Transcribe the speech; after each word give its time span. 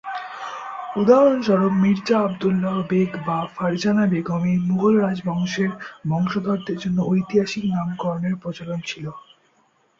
উদাহরণস্বরূপ: 0.95 1.73
মির্জা 1.83 2.17
আবদুল্লাহ 2.21 2.75
বেগ 2.89 3.11
বা 3.27 3.37
ফারজানা 3.55 4.05
বেগম 4.11 4.43
এই 4.45 4.57
মুগল 4.67 4.93
রাজবংশের 4.97 5.71
বংশধরদের 6.09 6.77
জন্য 6.83 6.97
ঐতিহাসিক 7.11 7.63
নামকরণের 7.73 8.35
প্রচলন 8.41 8.79
ছিল। 8.85 9.05